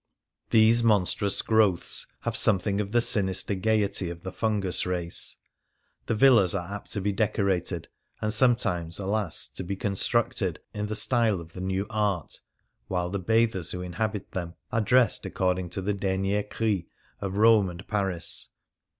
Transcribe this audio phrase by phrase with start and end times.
[0.49, 5.37] These monstrous growths have something of the sinister gaiety of the fungus race:
[6.07, 7.87] the villas are apt to be decorated—
[8.19, 9.47] and sometimes, alas!
[9.49, 12.39] to be con structed— in the style of the'' New Art,""
[12.87, 16.87] while the bathers who inhabit them are dressed according to the dernier ci'i
[17.19, 18.47] of Rome and l*aris.